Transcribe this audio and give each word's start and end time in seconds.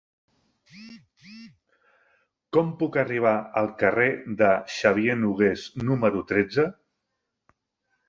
Com 2.57 2.71
puc 2.81 2.97
arribar 3.03 3.35
al 3.63 3.71
carrer 3.85 4.09
de 4.43 4.51
Xavier 4.79 5.21
Nogués 5.23 5.71
número 5.87 6.29
tretze? 6.35 6.71